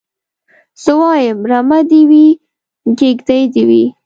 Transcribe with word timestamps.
زه 0.83 0.91
وايم 0.99 1.39
رمه 1.51 1.79
دي 1.89 2.01
وي 2.09 2.27
کيږدۍ 2.99 3.41
دي 3.53 3.63
وي 3.69 3.83